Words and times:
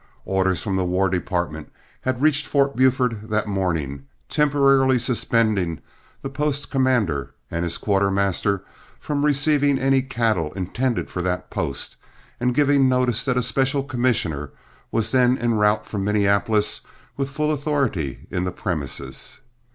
Orders 0.25 0.63
from 0.63 0.77
the 0.77 0.83
War 0.83 1.09
Department 1.09 1.71
had 2.01 2.23
reached 2.23 2.47
Fort 2.47 2.75
Buford 2.75 3.29
that 3.29 3.45
morning, 3.45 4.07
temporarily 4.29 4.97
suspending 4.97 5.79
the 6.23 6.29
post 6.31 6.71
commander 6.71 7.35
and 7.51 7.61
his 7.63 7.77
quartermaster 7.77 8.63
from 8.99 9.23
receiving 9.23 9.77
any 9.77 10.01
cattle 10.01 10.53
intended 10.53 11.11
for 11.11 11.21
that 11.21 11.51
post, 11.51 11.97
and 12.39 12.55
giving 12.55 12.89
notice 12.89 13.23
that 13.25 13.37
a 13.37 13.43
special 13.43 13.83
commissioner 13.83 14.49
was 14.91 15.11
then 15.11 15.37
en 15.37 15.53
route 15.53 15.85
from 15.85 16.03
Minneapolis 16.03 16.81
with 17.15 17.29
full 17.29 17.51
authority 17.51 18.25
in 18.31 18.43
the 18.43 18.51
premises. 18.51 19.41